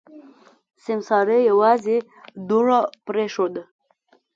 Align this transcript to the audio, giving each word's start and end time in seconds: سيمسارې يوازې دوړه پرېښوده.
سيمسارې 0.83 1.39
يوازې 1.51 1.97
دوړه 2.49 2.79
پرېښوده. 3.05 3.63